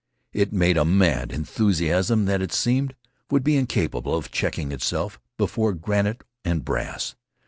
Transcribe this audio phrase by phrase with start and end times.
[0.33, 2.95] It made a mad enthusiasm that, it seemed,
[3.29, 7.13] would be incapable of checking itself before granite and brass.